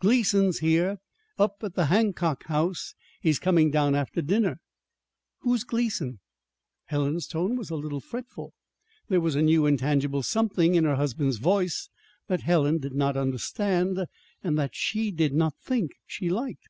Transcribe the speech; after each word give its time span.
"Gleason's 0.00 0.58
here 0.58 0.98
up 1.38 1.62
at 1.62 1.74
the 1.76 1.86
Hancock 1.86 2.46
House. 2.46 2.94
He's 3.20 3.38
coming 3.38 3.70
down 3.70 3.94
after 3.94 4.20
dinner." 4.20 4.58
"Who's 5.42 5.62
Gleason?" 5.62 6.18
Helen's 6.86 7.28
tone 7.28 7.54
was 7.54 7.70
a 7.70 7.76
little 7.76 8.00
fretful 8.00 8.52
there 9.06 9.20
was 9.20 9.36
a 9.36 9.42
new, 9.42 9.64
intangible 9.64 10.24
something 10.24 10.74
in 10.74 10.82
her 10.82 10.96
husband's 10.96 11.36
voice 11.38 11.88
that 12.26 12.40
Helen 12.40 12.78
did 12.78 12.94
not 12.94 13.16
understand, 13.16 14.06
and 14.42 14.58
that 14.58 14.74
she 14.74 15.12
did 15.12 15.32
not 15.32 15.54
think 15.62 15.92
she 16.04 16.30
liked. 16.30 16.66